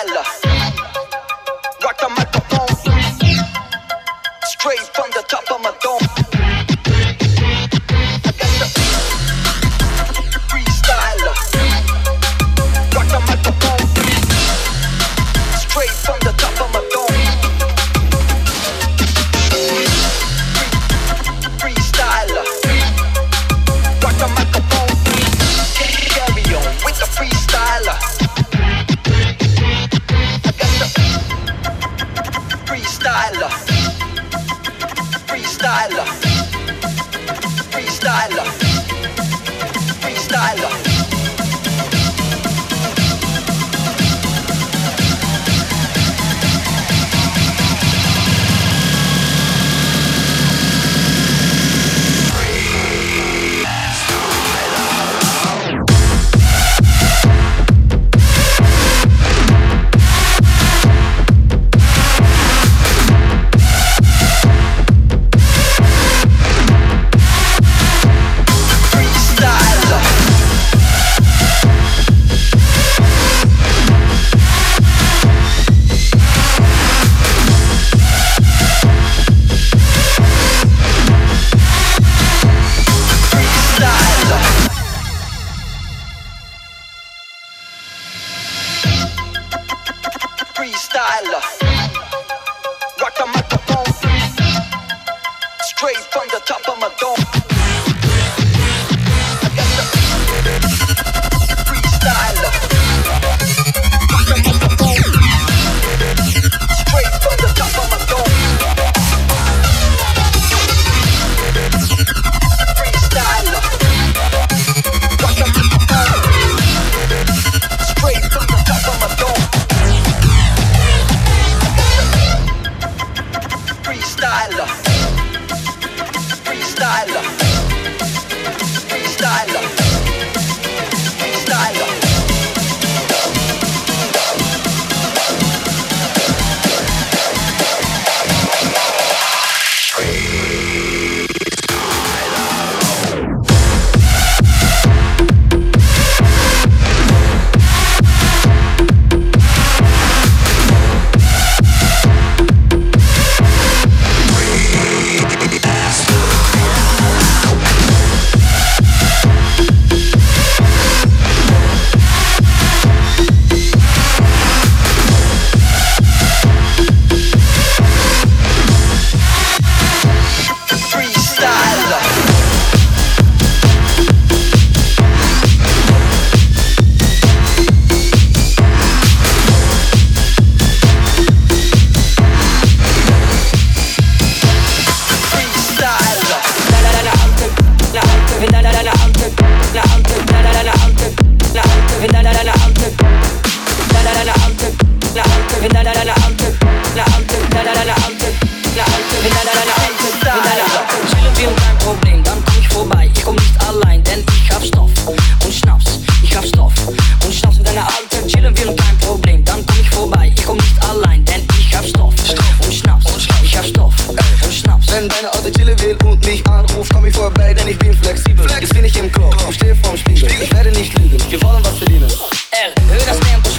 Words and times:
Allah. 0.00 0.24
Rock 1.84 1.98
the 2.00 2.08
microphone. 2.16 2.76
Straight 4.44 4.86
from 4.94 5.10
the 5.10 5.22
top 5.28 5.44
of 5.52 5.60
my 5.60 5.72
dome. 5.82 6.09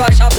try 0.09 0.30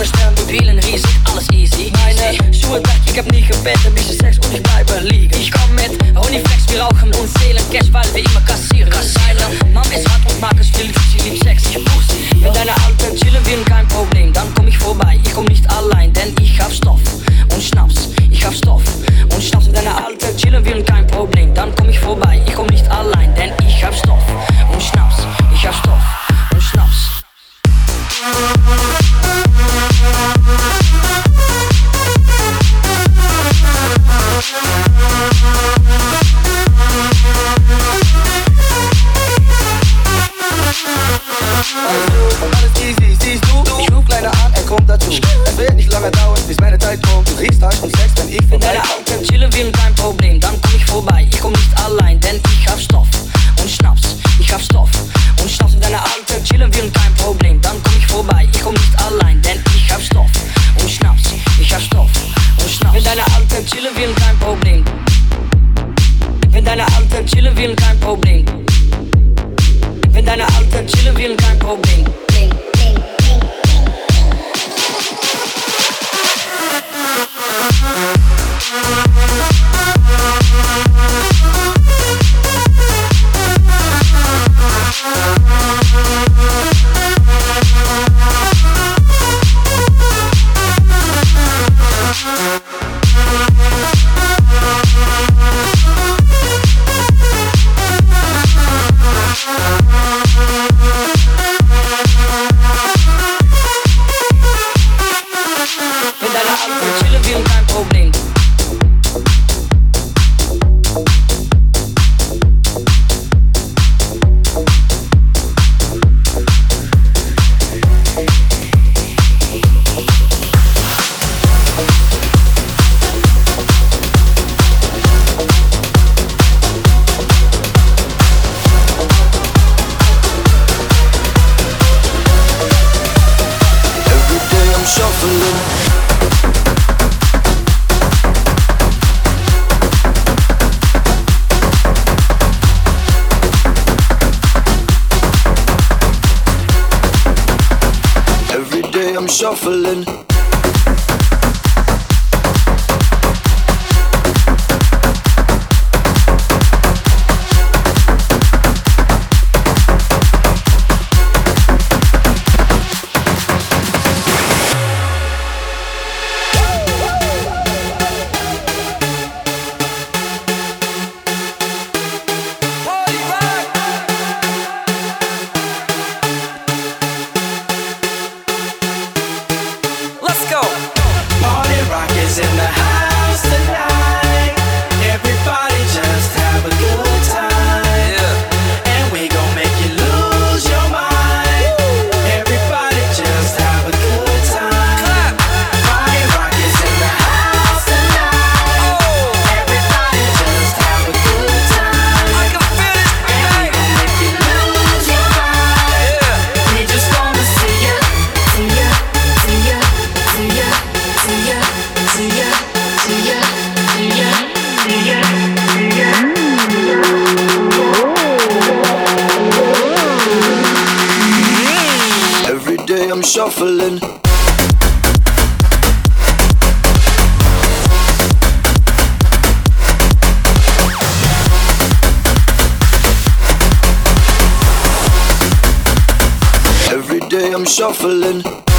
I'm 237.62 237.68
shuffling. 237.68 238.71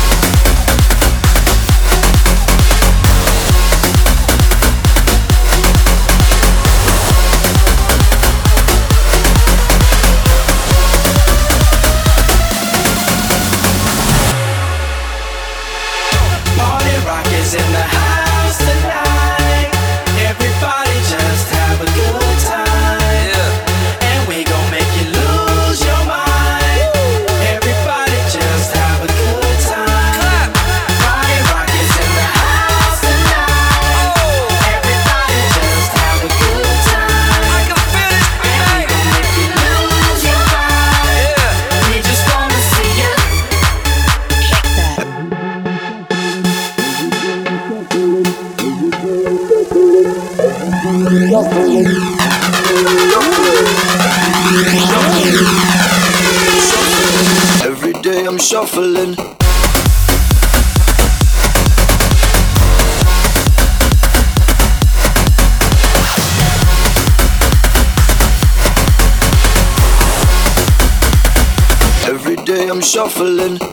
Shuffling. 73.13 73.72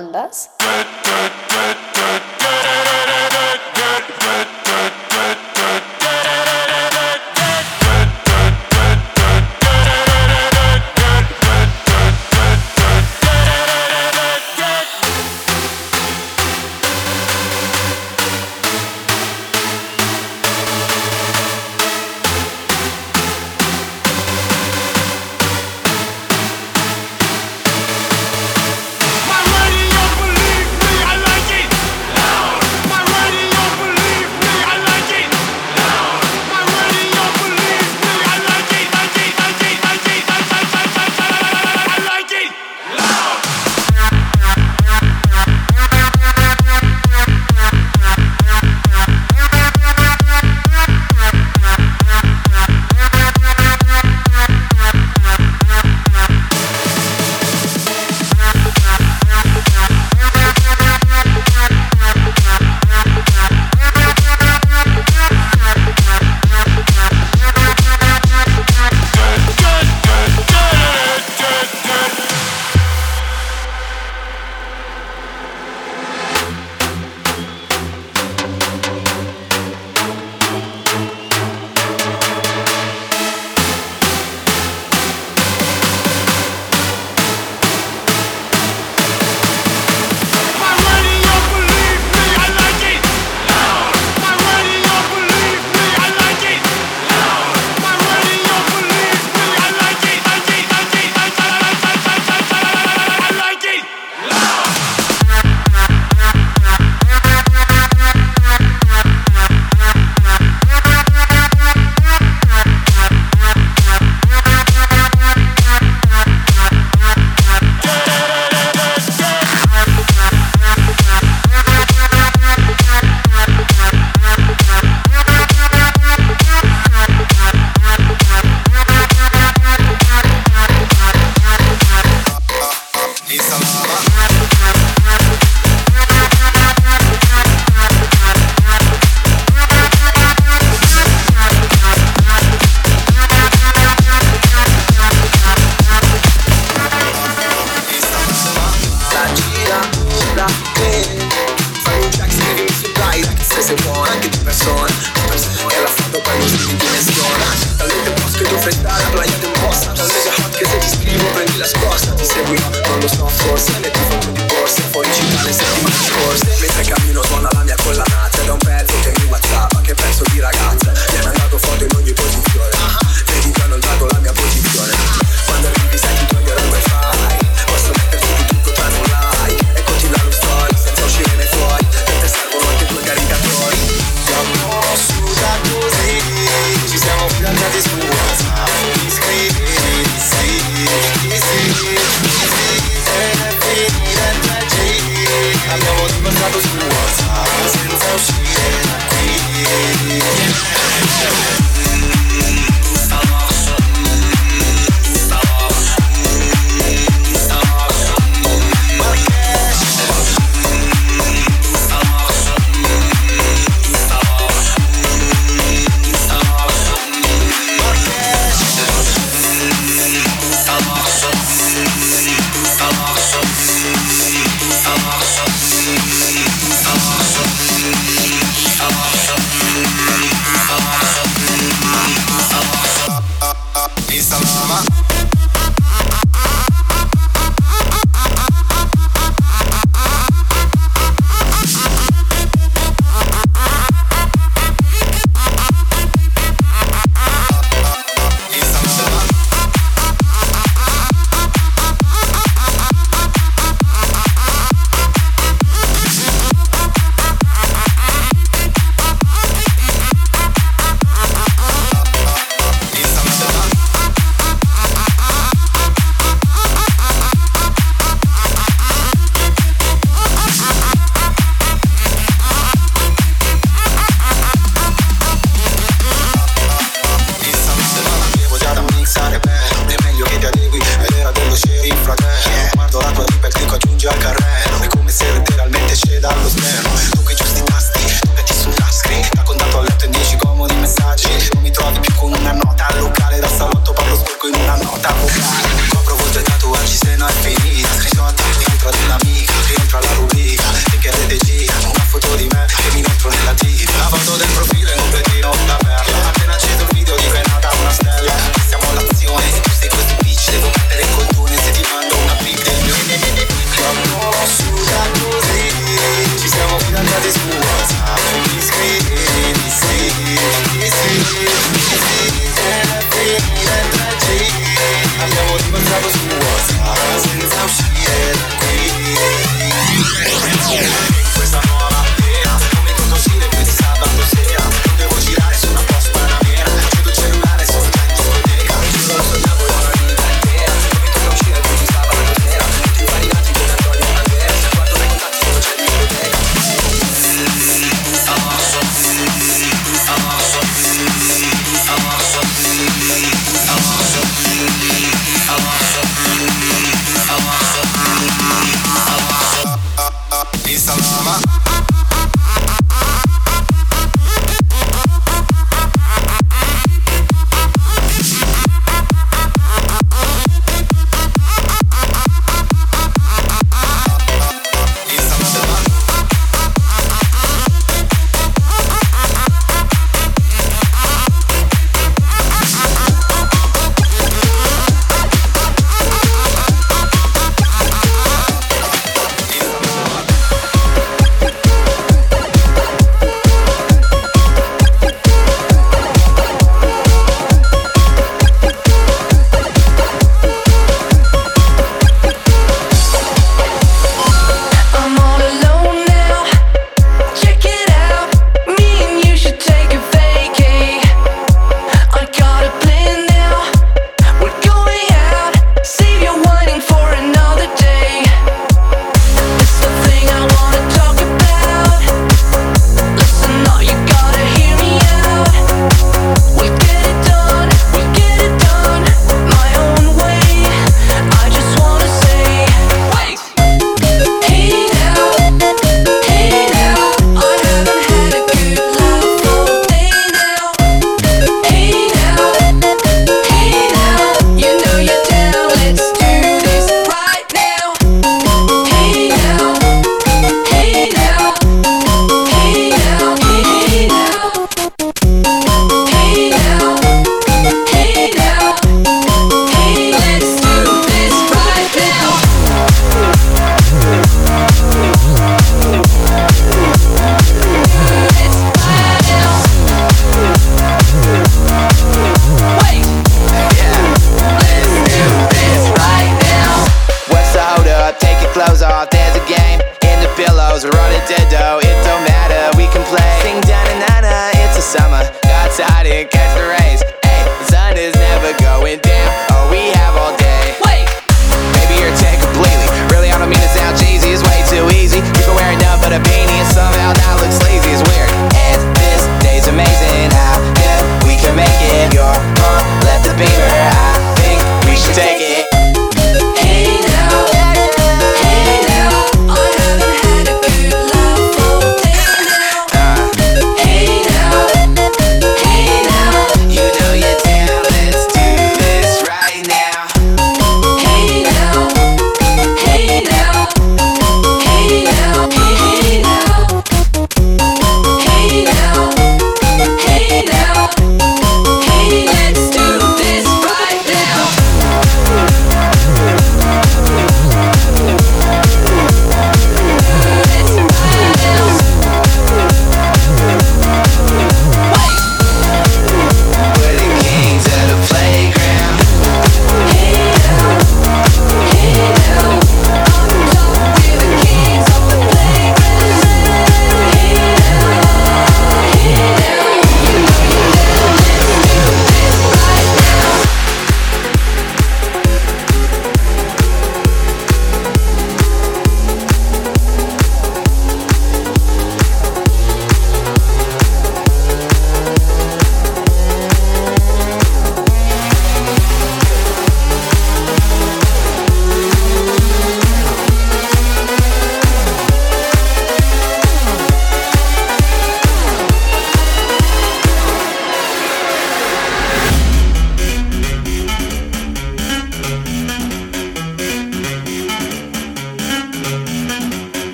Nur 0.00 0.61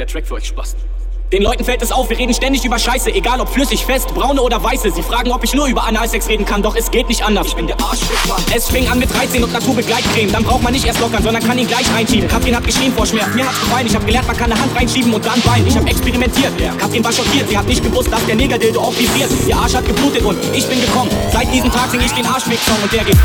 der 0.00 0.06
Track 0.06 0.26
für 0.26 0.34
euch 0.34 0.46
Spasten. 0.46 0.80
Den 1.30 1.42
Leuten 1.42 1.62
fällt 1.62 1.80
es 1.80 1.92
auf, 1.92 2.10
wir 2.10 2.18
reden 2.18 2.34
ständig 2.34 2.64
über 2.64 2.76
Scheiße, 2.76 3.12
egal 3.12 3.40
ob 3.40 3.48
flüssig, 3.48 3.84
fest, 3.84 4.12
braune 4.14 4.42
oder 4.42 4.60
weiße. 4.64 4.90
Sie 4.90 5.02
fragen, 5.02 5.30
ob 5.30 5.44
ich 5.44 5.54
nur 5.54 5.68
über 5.68 5.84
Analsex 5.84 6.26
reden 6.26 6.44
kann, 6.44 6.60
doch 6.60 6.74
es 6.74 6.90
geht 6.90 7.08
nicht 7.08 7.22
anders. 7.22 7.46
Ich 7.46 7.54
bin 7.54 7.68
der 7.68 7.78
Arschfickmann. 7.80 8.42
Es 8.52 8.68
fing 8.68 8.88
an 8.88 8.98
mit 8.98 9.14
13 9.14 9.44
und 9.44 9.52
Naturbegleitcreme. 9.52 10.32
Dann 10.32 10.42
braucht 10.42 10.62
man 10.64 10.72
nicht 10.72 10.84
erst 10.86 10.98
lockern, 10.98 11.22
sondern 11.22 11.46
kann 11.46 11.56
ihn 11.56 11.68
gleich 11.68 11.88
reinschieben. 11.94 12.28
Katrin 12.28 12.56
hat 12.56 12.64
geschrien 12.64 12.92
vor 12.92 13.06
Schmerz, 13.06 13.32
mir 13.34 13.46
hat's 13.46 13.60
gefallen. 13.60 13.86
Ich 13.86 13.94
hab 13.94 14.04
gelernt, 14.04 14.26
man 14.26 14.36
kann 14.36 14.50
eine 14.50 14.60
Hand 14.60 14.74
reinschieben 14.74 15.14
und 15.14 15.24
dann 15.24 15.40
Bein. 15.42 15.64
Ich 15.68 15.76
hab 15.76 15.86
experimentiert. 15.86 16.52
Katrin 16.78 17.04
war 17.04 17.12
schockiert, 17.12 17.48
sie 17.48 17.56
hat 17.56 17.66
nicht 17.66 17.84
gewusst, 17.84 18.10
dass 18.10 18.26
der 18.26 18.34
Negerdildo 18.34 18.80
auch 18.80 18.98
vibriert. 18.98 19.30
Ihr 19.46 19.56
Arsch 19.56 19.74
hat 19.74 19.86
geblutet 19.86 20.22
und 20.24 20.36
ich 20.52 20.66
bin 20.66 20.80
gekommen. 20.80 21.10
Seit 21.30 21.52
diesem 21.52 21.70
Tag 21.70 21.90
sing 21.90 22.00
ich 22.00 22.12
den 22.12 22.26
Arschfick-Song 22.26 22.82
und 22.82 22.92
der 22.92 23.04
geht. 23.04 23.18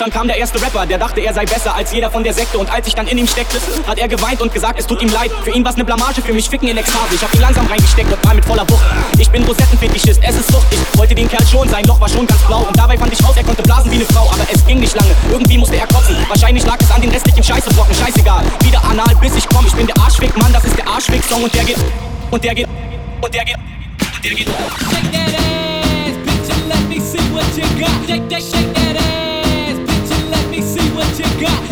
Dann 0.00 0.10
kam 0.10 0.26
der 0.26 0.38
erste 0.38 0.62
Rapper, 0.62 0.86
der 0.86 0.96
dachte, 0.96 1.20
er 1.20 1.34
sei 1.34 1.44
besser 1.44 1.74
als 1.74 1.92
jeder 1.92 2.10
von 2.10 2.24
der 2.24 2.32
Sekte. 2.32 2.56
Und 2.56 2.72
als 2.72 2.86
ich 2.86 2.94
dann 2.94 3.06
in 3.06 3.18
ihm 3.18 3.26
steckte, 3.26 3.58
hat 3.86 3.98
er 3.98 4.08
geweint 4.08 4.40
und 4.40 4.50
gesagt, 4.50 4.80
es 4.80 4.86
tut 4.86 5.02
ihm 5.02 5.10
leid. 5.10 5.30
Für 5.44 5.50
ihn 5.50 5.62
war's 5.62 5.76
ne 5.76 5.84
Blamage, 5.84 6.22
für 6.22 6.32
mich 6.32 6.48
Ficken 6.48 6.68
in 6.68 6.78
Ekstase. 6.78 7.16
Ich 7.16 7.22
hab 7.22 7.34
ihn 7.34 7.42
langsam 7.42 7.66
reingesteckt 7.66 8.10
und 8.10 8.24
war 8.24 8.32
mit 8.32 8.42
voller 8.46 8.66
Wucht. 8.70 8.80
Ich 9.18 9.28
bin 9.28 9.44
Rosettenfetischist, 9.44 10.18
es 10.22 10.36
ist 10.36 10.50
Sucht. 10.50 10.66
Ich 10.70 10.98
wollte 10.98 11.14
den 11.14 11.28
Kerl 11.28 11.46
schon, 11.46 11.68
sein 11.68 11.84
Loch 11.84 12.00
war 12.00 12.08
schon 12.08 12.26
ganz 12.26 12.40
blau. 12.44 12.60
Und 12.60 12.78
dabei 12.78 12.96
fand 12.96 13.12
ich 13.12 13.22
raus, 13.22 13.34
er 13.36 13.44
konnte 13.44 13.62
blasen 13.62 13.92
wie 13.92 13.98
ne 13.98 14.06
Frau. 14.06 14.22
Aber 14.22 14.46
es 14.50 14.64
ging 14.64 14.80
nicht 14.80 14.96
lange, 14.96 15.14
irgendwie 15.30 15.58
musste 15.58 15.76
er 15.76 15.86
kotzen. 15.86 16.16
Wahrscheinlich 16.28 16.64
lag 16.64 16.78
es 16.80 16.90
an 16.90 17.02
den 17.02 17.10
restlichen 17.10 17.44
Scheißebrocken, 17.44 17.94
scheißegal. 17.94 18.42
Wieder 18.64 18.82
anal, 18.82 19.14
bis 19.20 19.36
ich 19.36 19.46
komm. 19.50 19.66
Ich 19.66 19.74
bin 19.74 19.86
der 19.86 19.98
Arschfick, 19.98 20.34
Mann, 20.38 20.50
das 20.50 20.64
ist 20.64 20.78
der 20.78 20.88
Arschfick-Song. 20.88 21.42
Und 21.44 21.54
der 21.54 21.64
geht, 21.64 21.76
und 22.30 22.42
der 22.42 22.54
geht, 22.54 22.66
und 23.20 23.34
der 23.34 23.44
geht, 23.44 23.56
und 23.56 24.24
der 24.24 24.34
geht. 24.34 24.46
Shake 24.48 25.12
that 25.12 25.34
ass, 25.34 26.16
bitch, 26.24 26.50
and 26.54 26.68
let 26.70 26.88
me 26.88 26.98
see 26.98 27.18
what 27.34 27.44
you 27.54 27.64
got. 27.78 27.90
Shake 28.08 28.26
that, 28.30 28.40
shake 28.40 28.72
that 28.72 28.96
ass, 28.96 29.19
got. 31.40 31.69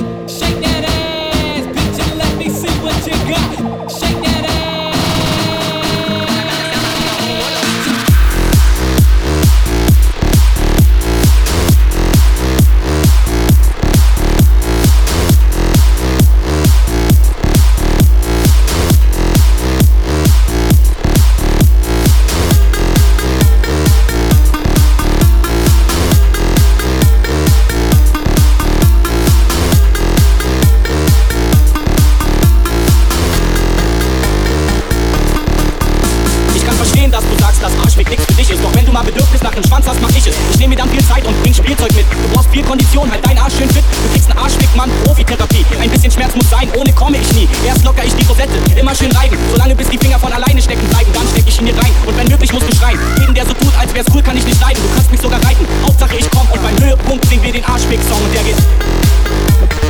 Muss 46.38 46.50
sein, 46.50 46.68
ohne 46.76 46.92
komme 46.92 47.18
ich 47.18 47.32
nie. 47.34 47.48
Erst 47.66 47.84
locker 47.84 48.04
ich 48.04 48.14
die 48.14 48.24
Rosette, 48.24 48.54
immer 48.78 48.94
schön 48.94 49.10
reiben. 49.12 49.36
Solange 49.50 49.74
bis 49.74 49.88
die 49.88 49.98
Finger 49.98 50.18
von 50.18 50.32
alleine 50.32 50.62
stecken 50.62 50.86
bleiben, 50.88 51.10
dann 51.12 51.26
steck 51.32 51.44
ich 51.46 51.58
ihn 51.58 51.66
dir 51.66 51.74
rein. 51.74 51.92
Und 52.06 52.16
wenn 52.16 52.28
möglich, 52.28 52.52
musst 52.52 52.70
du 52.70 52.76
schreien. 52.76 52.98
Jeden, 53.18 53.34
der 53.34 53.44
so 53.44 53.52
tut, 53.54 53.72
als 53.78 53.92
wär's 53.94 54.06
cool, 54.14 54.22
kann 54.22 54.36
ich 54.36 54.44
nicht 54.44 54.60
leiden. 54.60 54.82
Du 54.82 54.88
kannst 54.94 55.10
mich 55.10 55.20
sogar 55.20 55.44
reiten. 55.44 55.66
Hauptsache 55.84 56.16
ich 56.16 56.30
komm 56.30 56.46
und 56.52 56.62
beim 56.62 56.78
Höhepunkt 56.84 57.24
singen 57.28 57.42
wir 57.42 57.52
den 57.52 57.64
Arschfick-Song 57.64 58.22
und 58.22 58.34
der 58.34 58.42
geht. 58.44 59.87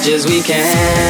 much 0.00 0.08
as 0.08 0.26
we 0.26 0.40
can. 0.40 1.09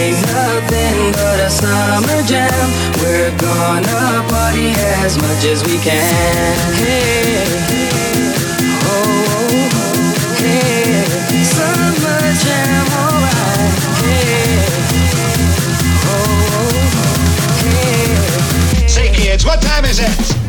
Today's 0.00 0.22
nothing 0.32 1.12
but 1.12 1.40
a 1.40 1.50
summer 1.50 2.22
jam. 2.22 2.70
We're 3.02 3.36
gonna 3.36 4.24
party 4.30 4.72
as 5.04 5.18
much 5.18 5.44
as 5.44 5.62
we 5.62 5.76
can. 5.76 6.56
Hey, 6.72 7.44
oh, 8.80 8.96
oh 8.96 9.92
hey, 10.38 11.04
summer 11.44 12.32
jam, 12.40 12.86
alright. 12.96 13.76
Hey, 14.00 14.56
oh, 16.08 16.48
oh, 16.56 16.80
hey. 17.60 18.88
Say, 18.88 19.12
kids, 19.12 19.44
what 19.44 19.60
time 19.60 19.84
is 19.84 19.98
it? 20.00 20.39